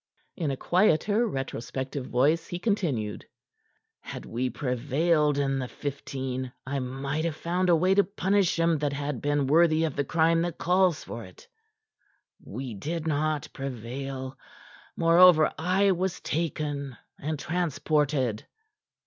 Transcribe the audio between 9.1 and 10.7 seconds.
been worthy of the crime that